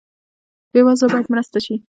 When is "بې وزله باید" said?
0.71-1.27